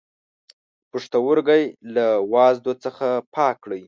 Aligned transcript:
پښتورګی 0.89 1.63
له 1.95 2.05
وازدو 2.33 2.73
څخه 2.83 3.07
پاک 3.35 3.55
کړئ. 3.63 3.79